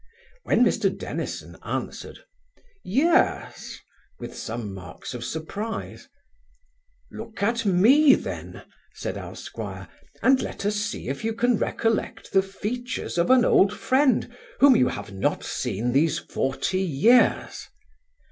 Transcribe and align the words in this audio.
When 0.45 0.65
Mr 0.65 0.89
Dennison 0.97 1.57
answered, 1.63 2.17
'Yes,' 2.83 3.77
with 4.17 4.35
some 4.35 4.73
marks 4.73 5.13
of 5.13 5.23
surprise 5.23 6.07
'Look 7.11 7.43
at 7.43 7.67
me 7.67 8.15
then 8.15 8.63
(said 8.95 9.15
our 9.15 9.35
squire) 9.35 9.87
and 10.23 10.41
let 10.41 10.65
us 10.65 10.77
see 10.77 11.07
if 11.07 11.23
you 11.23 11.33
can 11.33 11.55
recollect 11.59 12.31
the 12.31 12.41
features 12.41 13.19
of 13.19 13.29
an 13.29 13.45
old 13.45 13.77
friend, 13.77 14.35
whom 14.59 14.75
you 14.75 14.87
have 14.87 15.13
not 15.13 15.43
seen 15.43 15.91
these 15.91 16.17
forty 16.17 16.81
years. 16.81 17.67